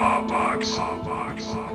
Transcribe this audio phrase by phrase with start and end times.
[0.00, 0.64] Starbucks.
[0.64, 1.69] Starbucks.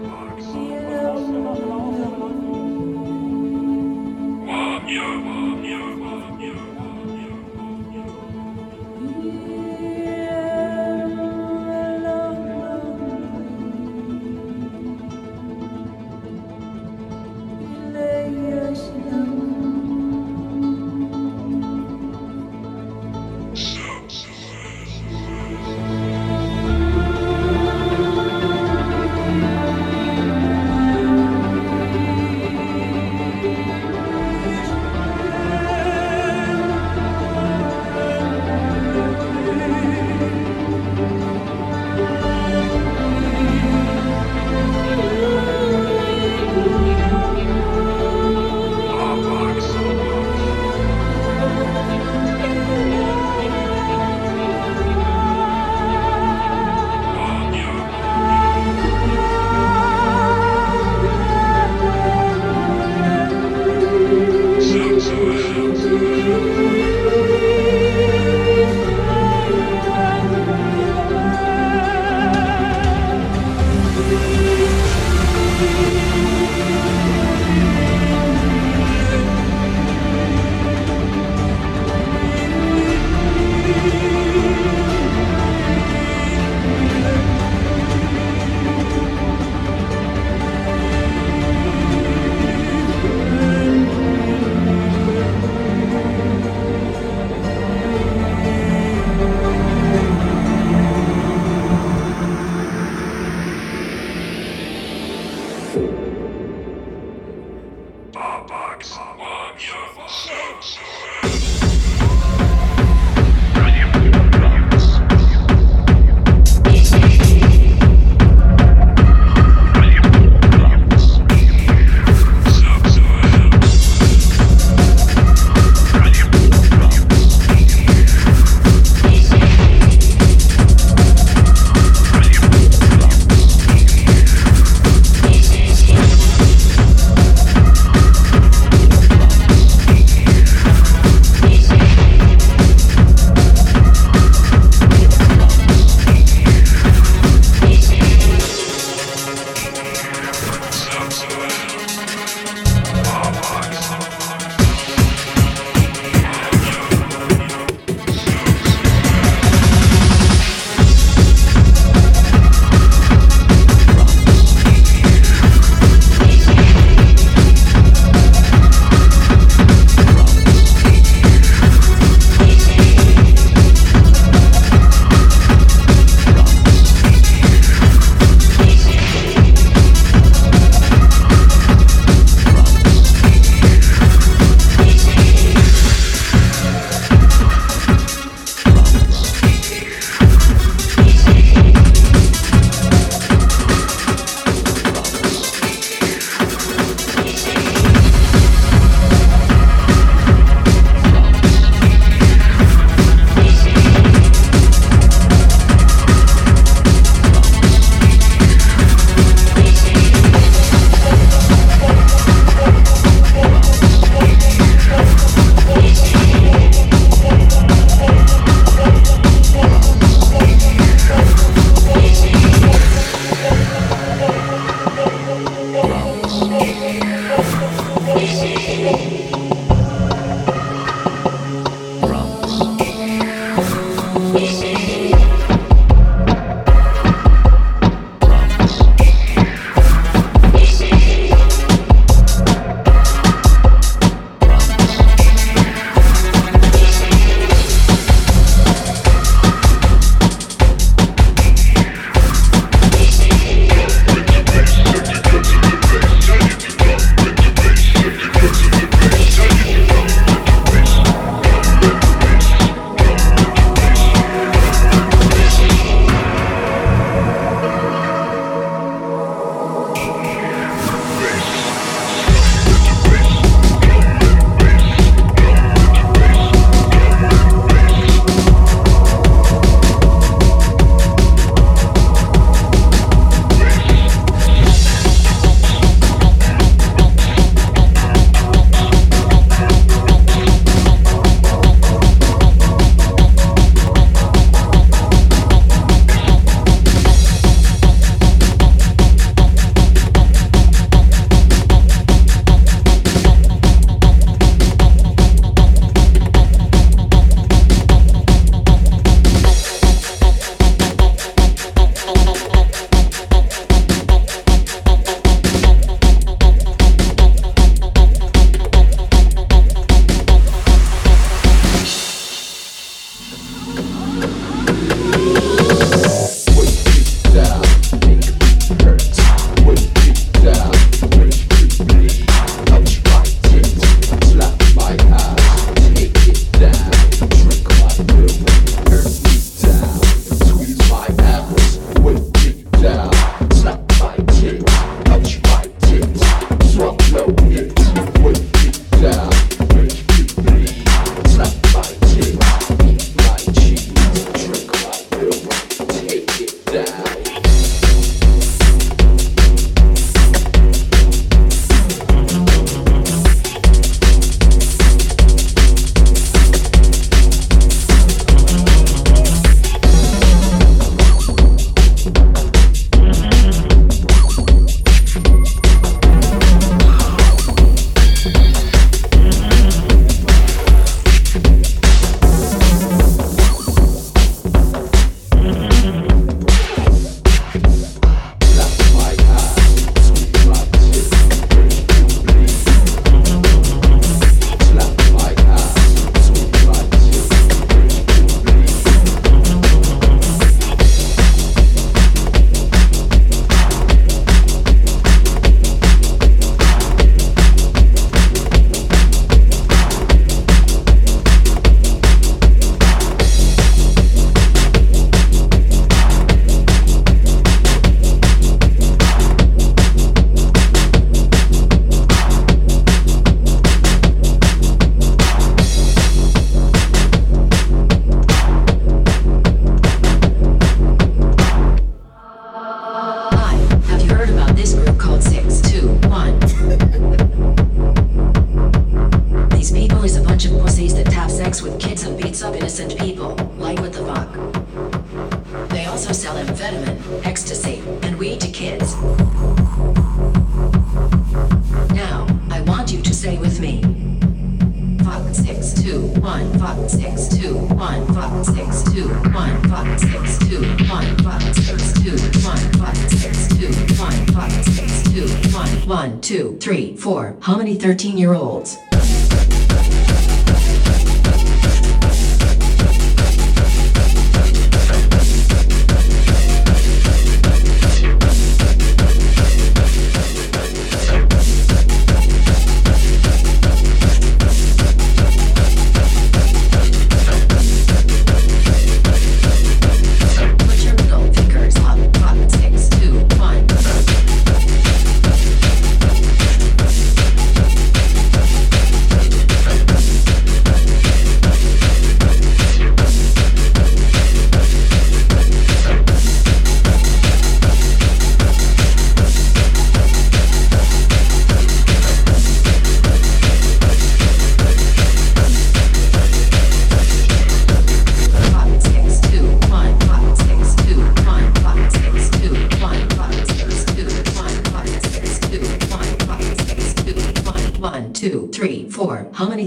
[467.05, 467.37] 4.
[467.39, 468.79] How many 13 year olds?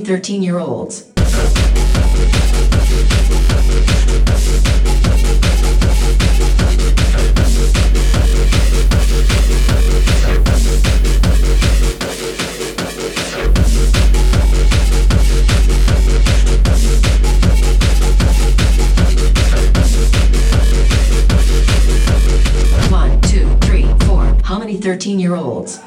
[0.08, 1.04] 13 year olds.
[22.90, 24.34] One, two, three, four.
[24.42, 25.80] How many 13 year olds?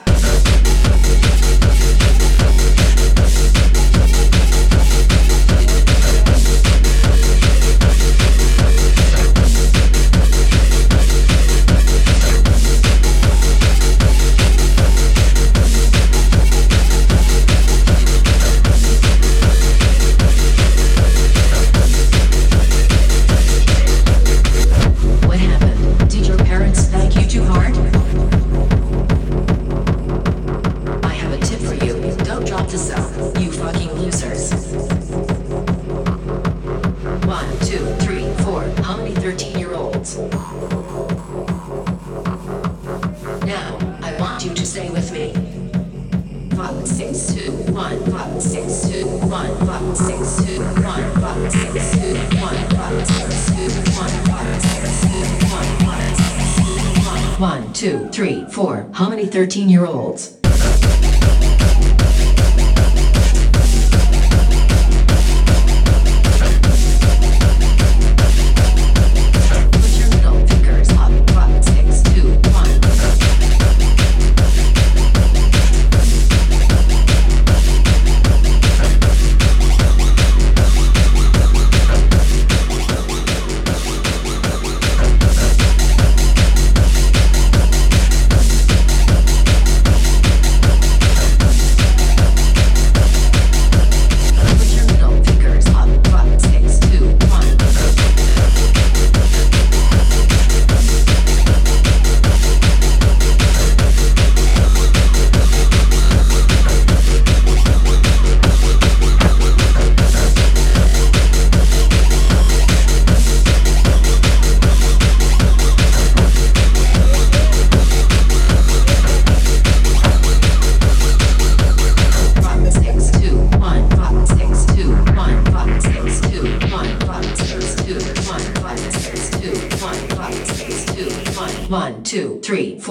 [59.32, 60.41] 13 year olds.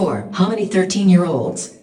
[0.01, 0.31] 4.
[0.33, 1.80] How many 13 year olds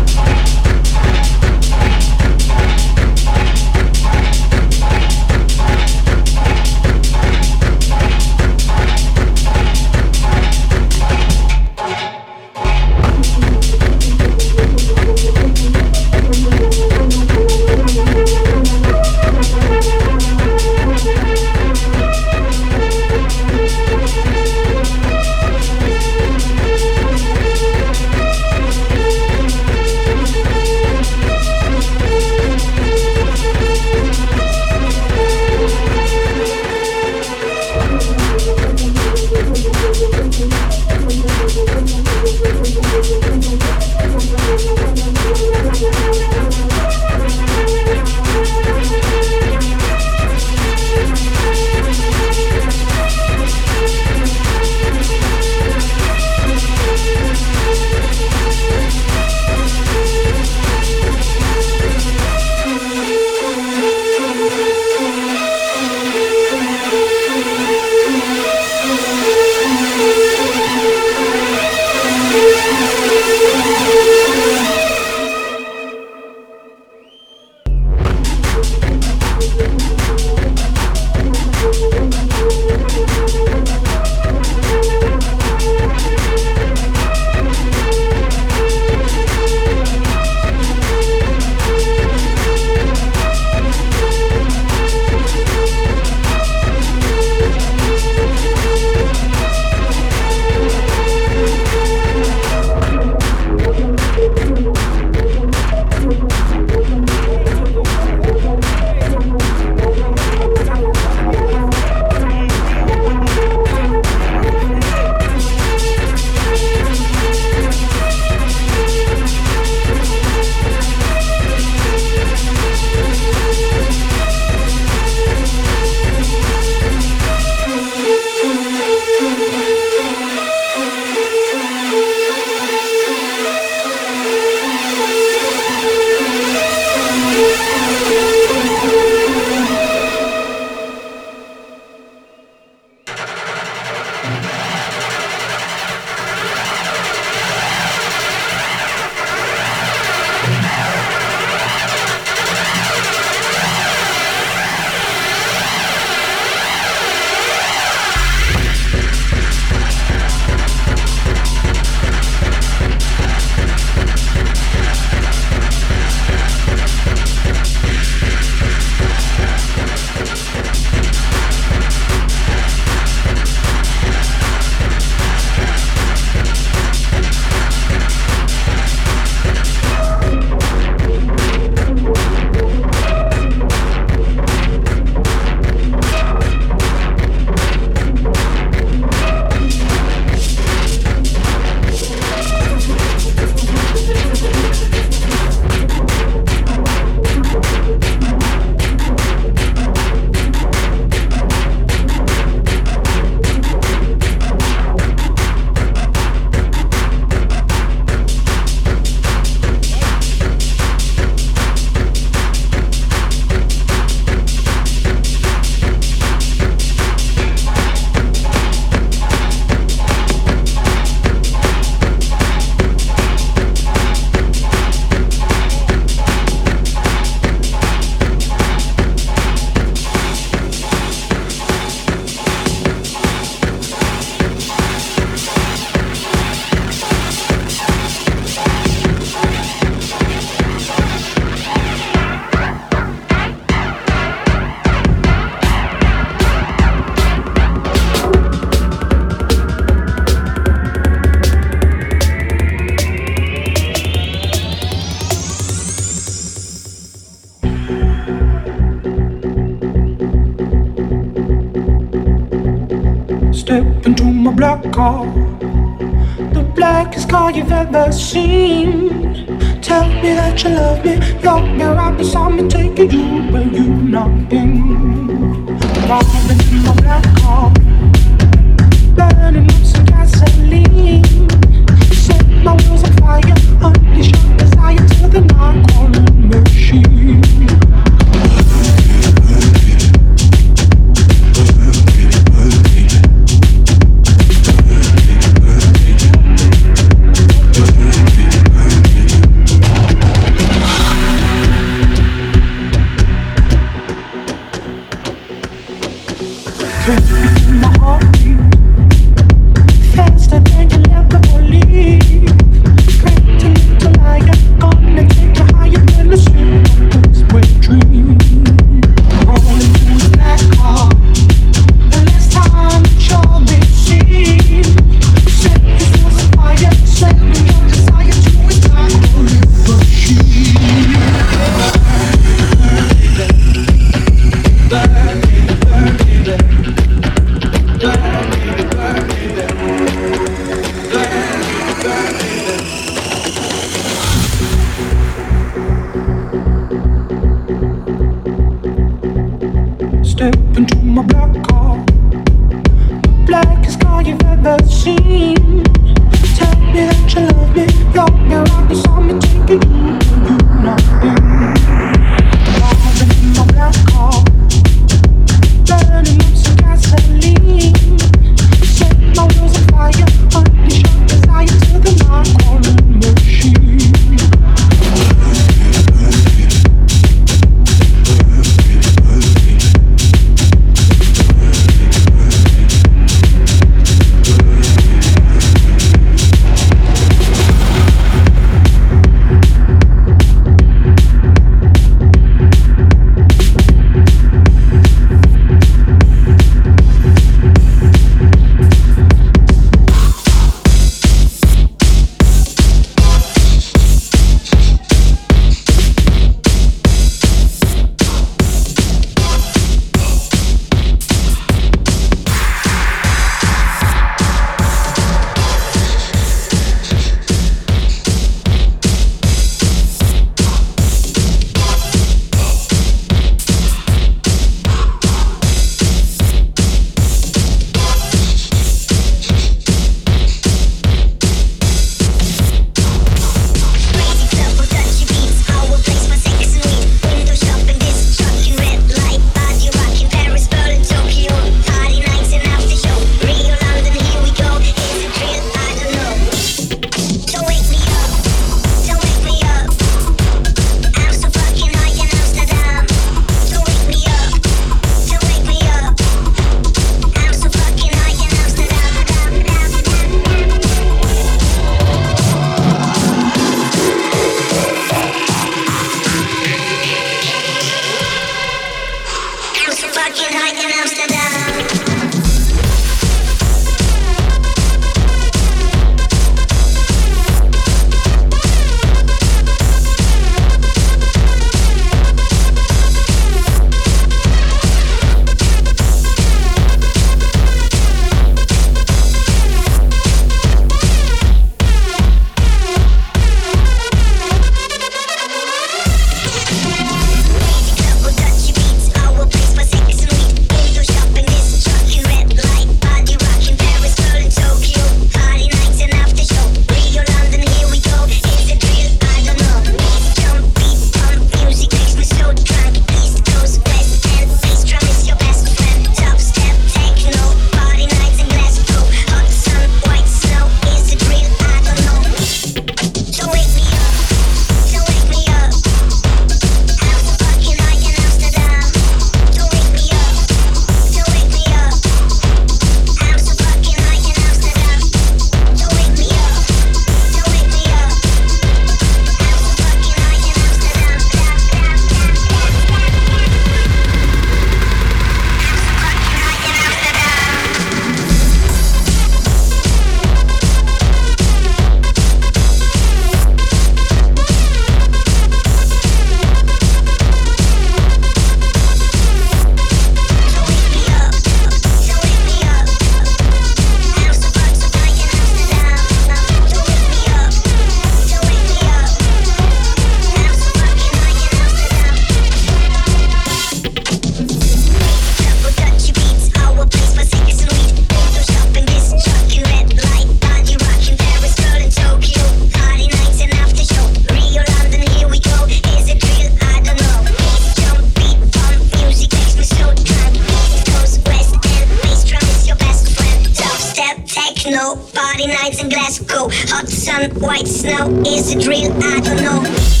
[596.31, 596.49] go.
[596.69, 598.91] Hot sun, white snow, is it real?
[599.03, 600.00] I don't know.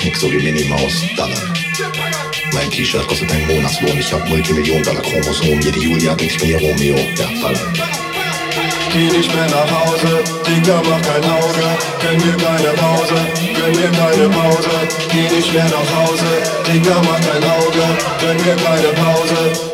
[0.00, 1.36] Kick so wie Minnie Maus, Dollar.
[2.52, 6.50] Mein T-Shirt kostet einen Monatslohn, ich hab Multimillionen Dollar Chromosom, jede Julia denkt ich bin
[6.50, 7.60] ihr Romeo, ja, Dollar.
[8.92, 11.66] Geh nicht mehr nach Hause, Digga, mach kein Auge,
[12.00, 13.14] gönn mir keine Pause,
[13.54, 14.70] gönn mir keine Pause.
[15.10, 16.24] Geh nicht mehr nach Hause,
[16.66, 17.84] Digga, mach kein Auge,
[18.20, 19.67] gönn mir keine Pause.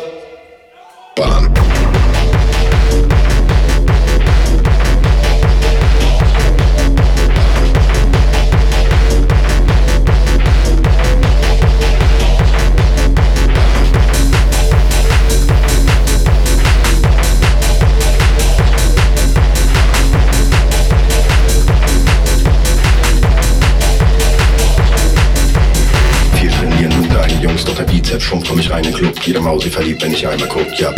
[29.35, 30.93] wieder Mausi verliebt, wenn ich einmal guck, ja.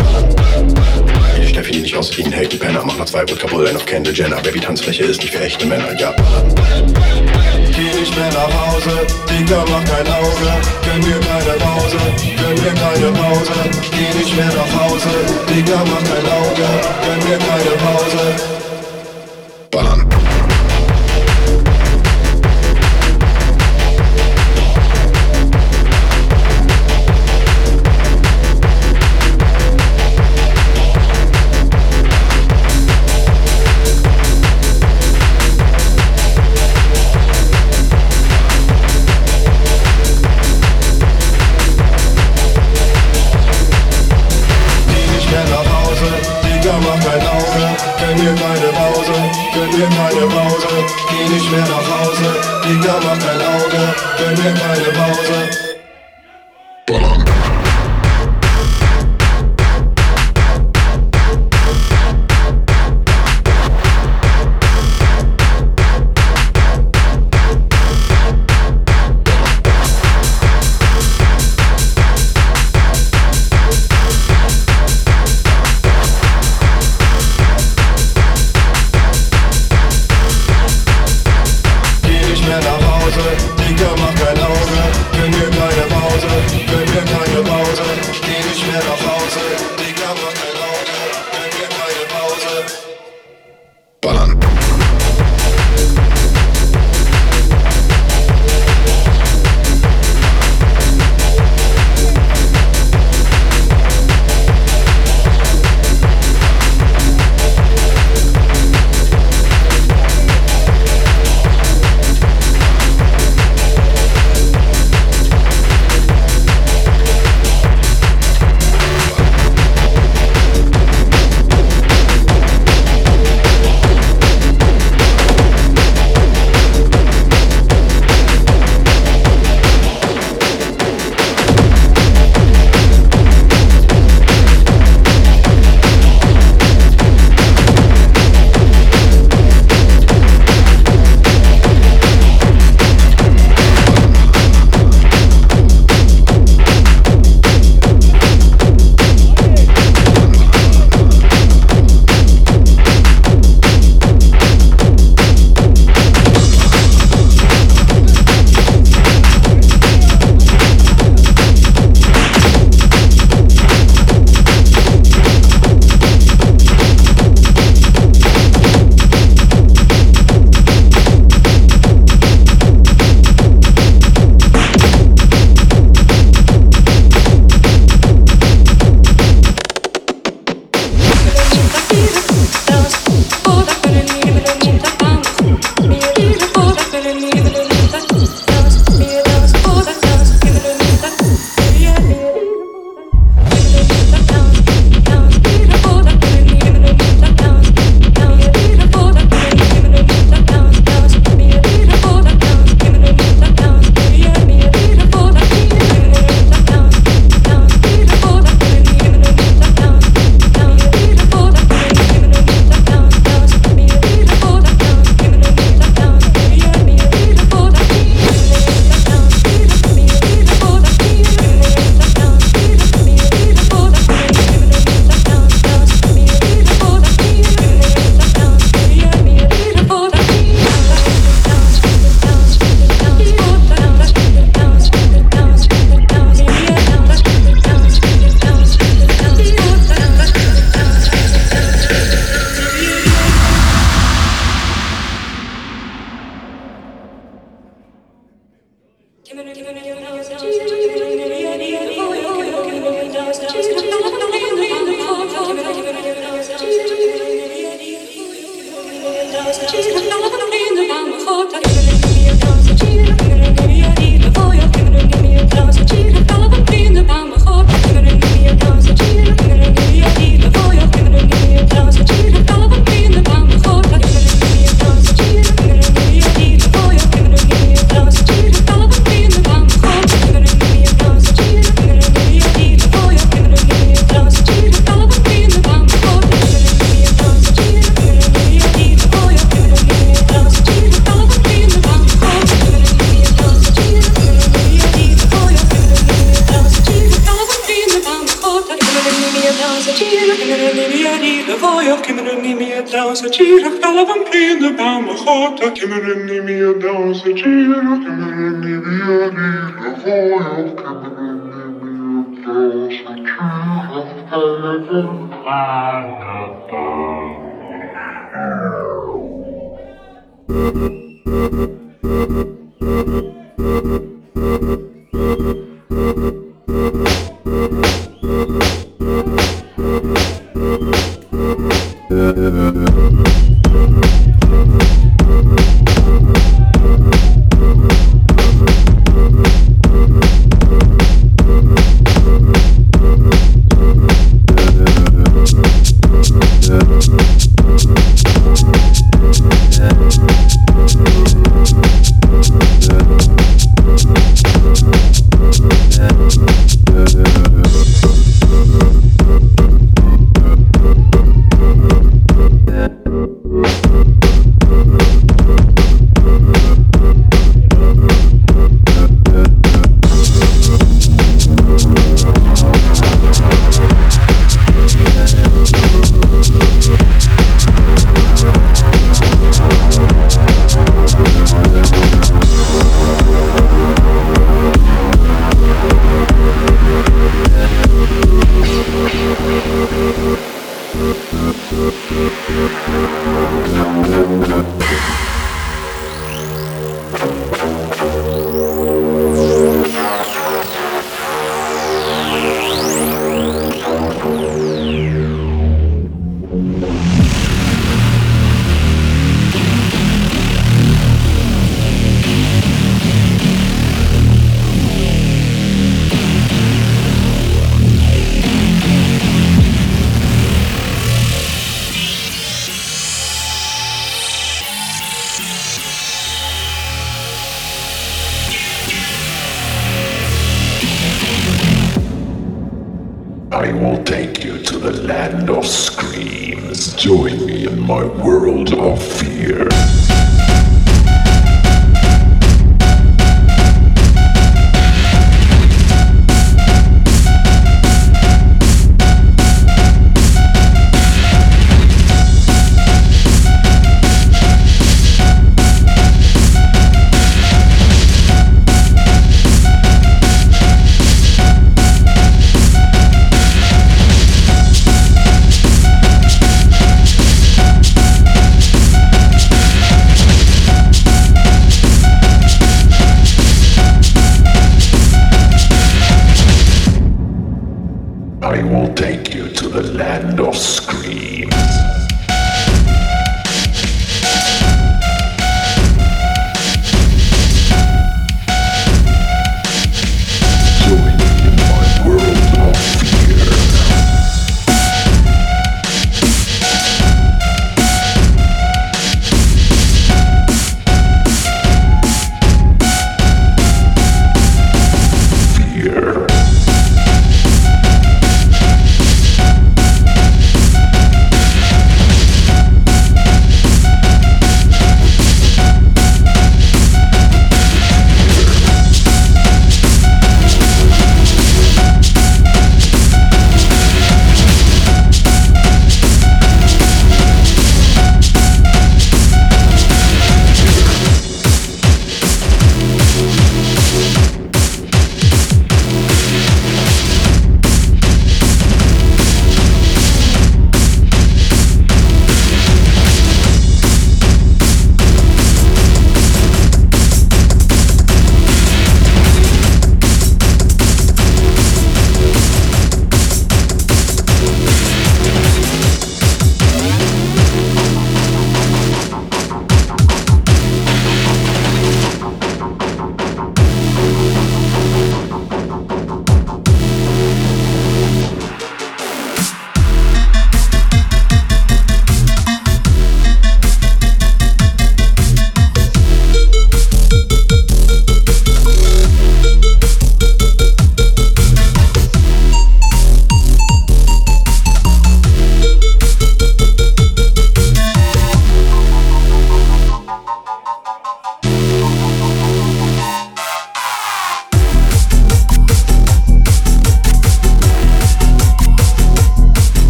[1.35, 3.85] Jede Steffi, die nicht aussieht wie hält, die Penner, macht mal zwei Wodka Bull, noch
[3.85, 4.39] Candle Jenner.
[4.41, 6.13] Baby, Tanzfläche ist nicht für echte Männer, ja.
[7.75, 8.91] Geh nicht mehr nach Hause,
[9.27, 10.49] Digga, mach kein Auge.
[10.85, 11.97] Gönn mir keine Pause,
[12.38, 13.53] gönn mir keine Pause.
[13.91, 15.09] Geh nicht mehr nach Hause,
[15.49, 16.67] Digga, mach kein Auge.
[17.01, 18.66] Gönn mir keine Pause.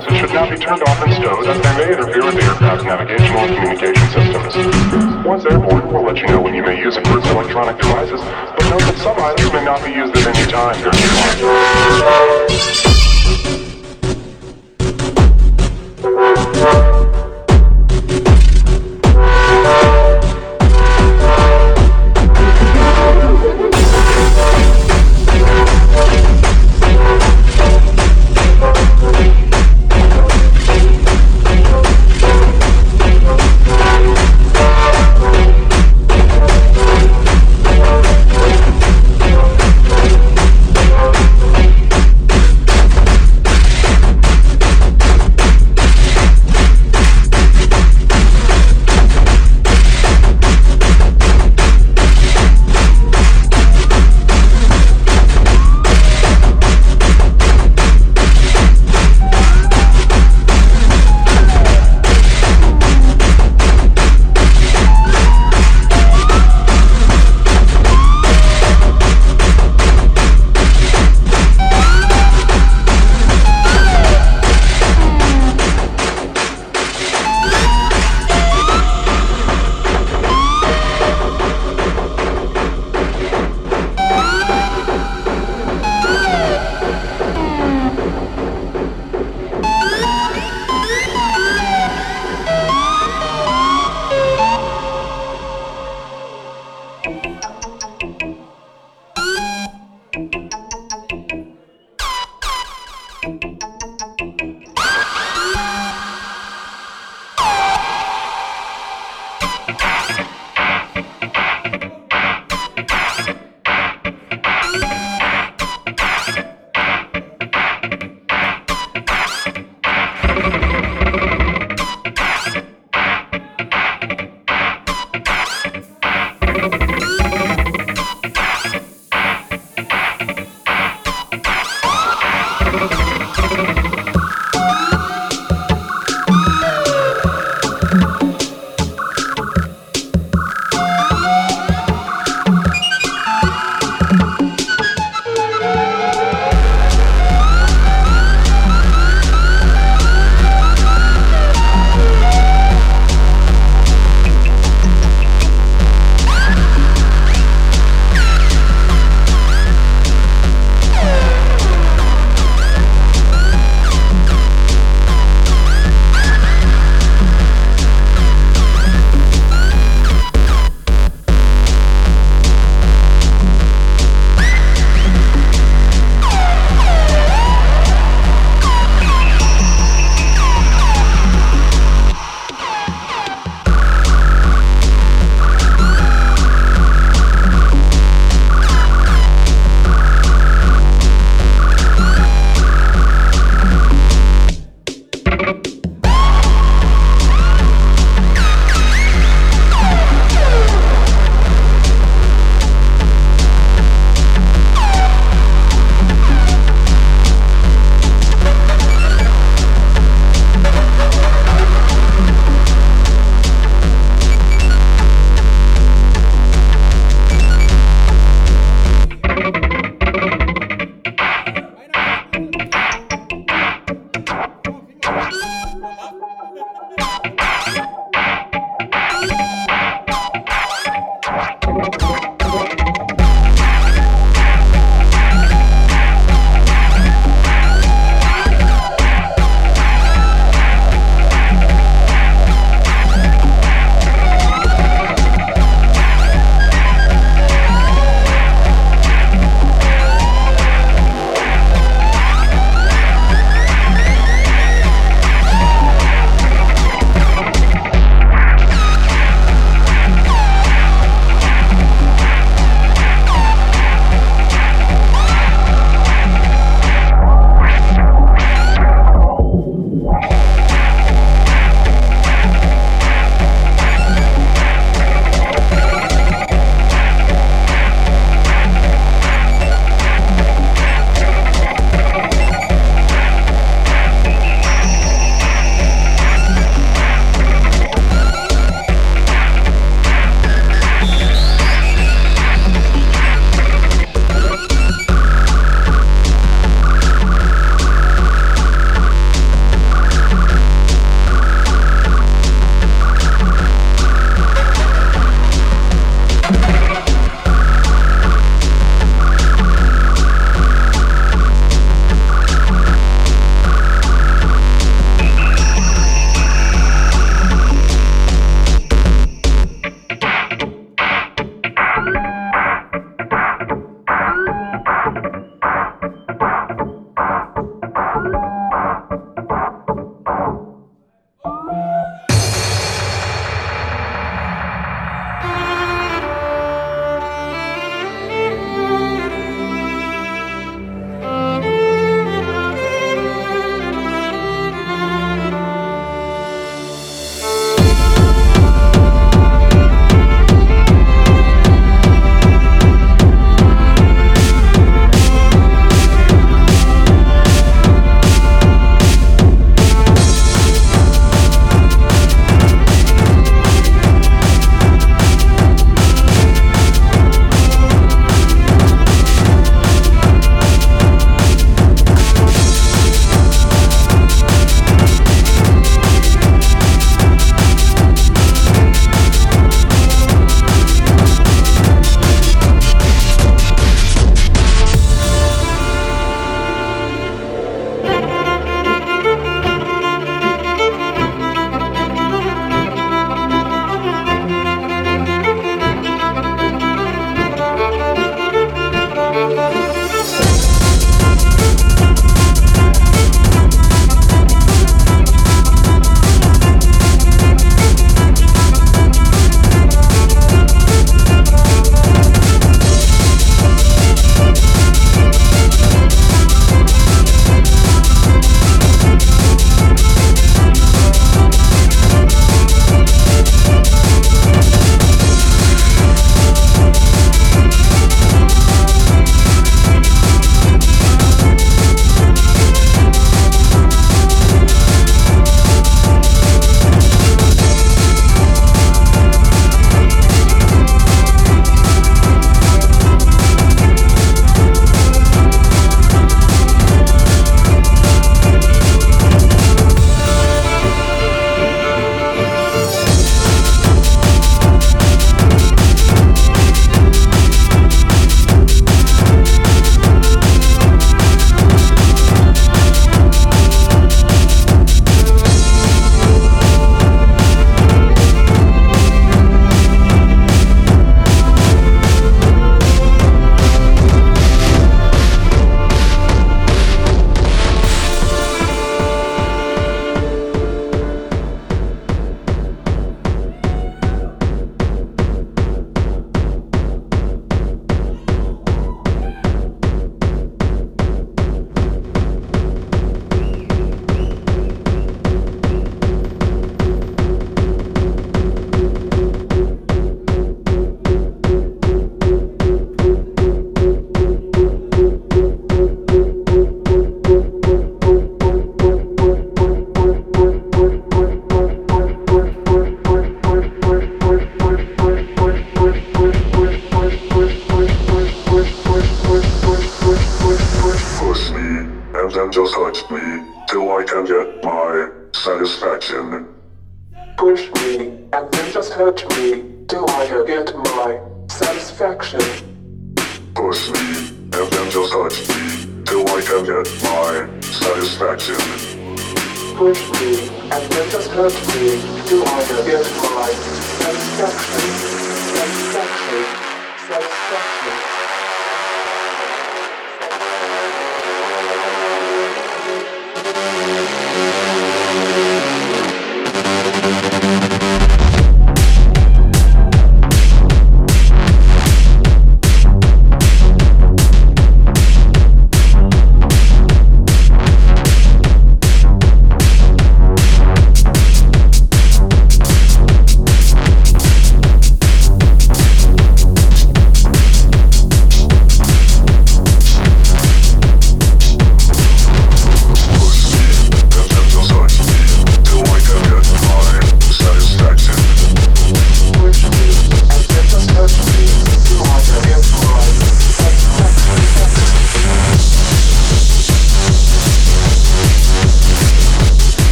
[0.00, 2.84] devices should not be turned off and stowed as they may interfere with the aircraft's
[2.84, 5.24] navigational and communication systems.
[5.24, 8.80] Once airborne, we'll let you know when you may use emergency electronic devices, but note
[8.80, 12.35] that some items may not be used at any time during your flight.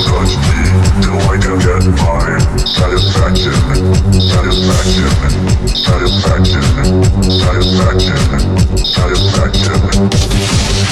[0.00, 0.56] touch me
[1.02, 3.52] till I can get my satisfaction,
[4.20, 5.10] satisfaction,
[5.68, 6.62] satisfaction,
[7.28, 8.16] satisfaction,
[8.78, 9.76] satisfaction.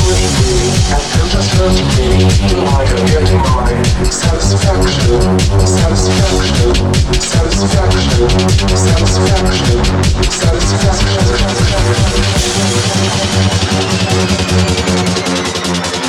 [0.00, 0.52] Touch me,
[0.90, 2.08] and touch me
[2.48, 3.72] till I get my
[4.10, 6.74] satisfaction, satisfaction,
[7.14, 8.28] satisfaction,
[8.76, 9.80] satisfaction, satisfaction.
[15.40, 15.99] satisfaction.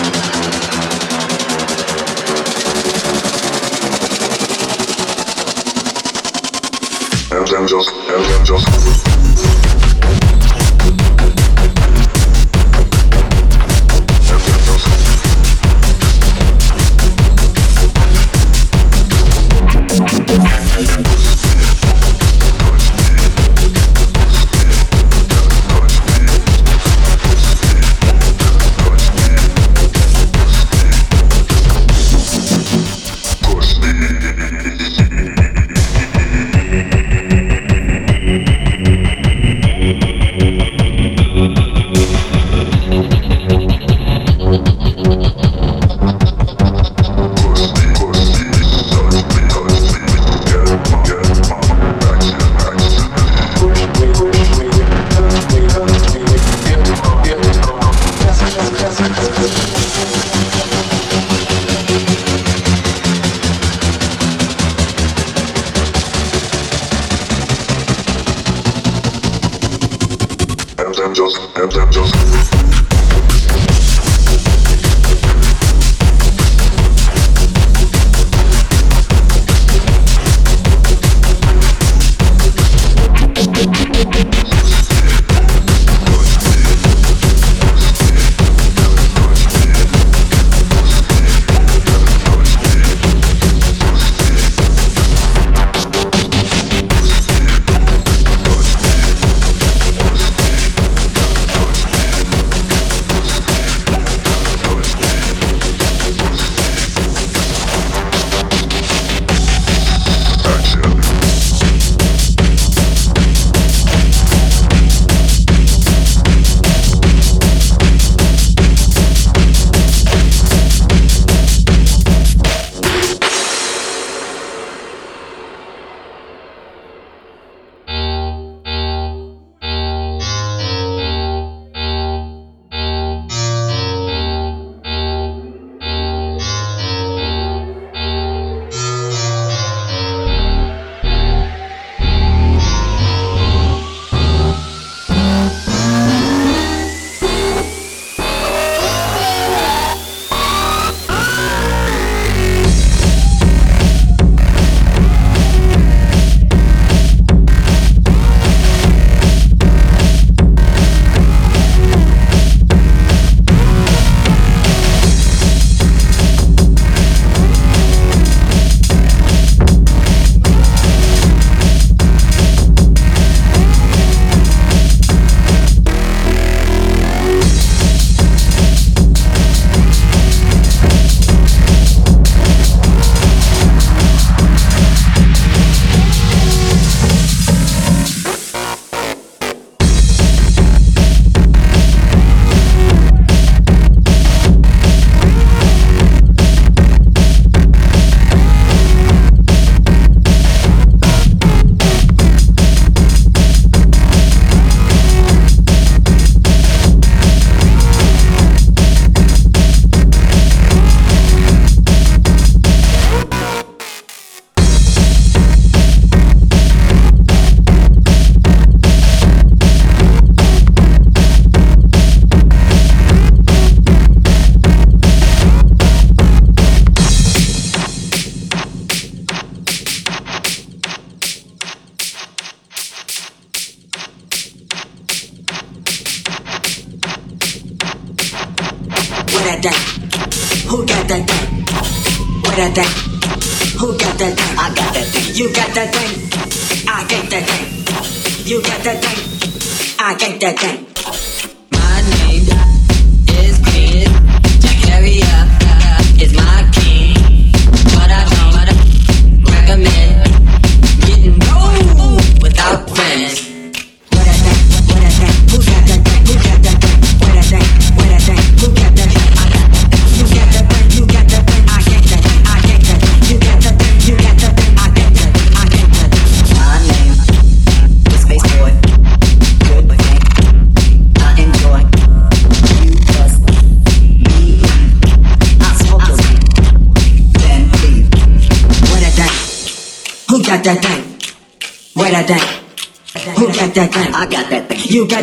[7.62, 9.21] Ergen Coz, Ergen Coz.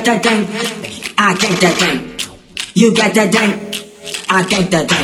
[0.08, 1.98] that thing, I can't that thing.
[2.74, 3.50] You got that thing,
[4.30, 4.97] I can't that thing.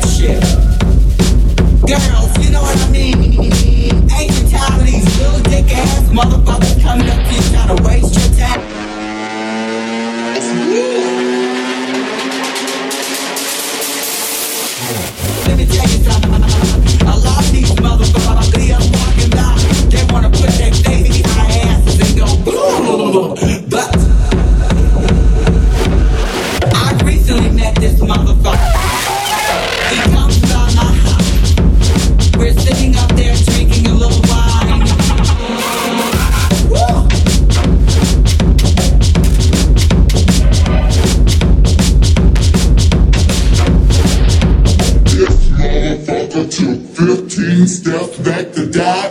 [0.00, 0.40] that shit.
[1.88, 3.16] Girls, you know what I mean?
[3.16, 4.32] Ain't
[4.84, 5.40] these little
[6.12, 8.60] motherfuckers coming up here trying to waste your time?
[10.36, 10.48] It's.
[15.46, 15.64] Let me
[17.52, 18.66] these motherfuckers, they.
[19.88, 20.30] They wanna
[22.00, 23.55] and go.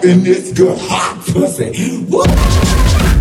[0.06, 2.06] in this good hot pussy.
[2.06, 3.15] Woo!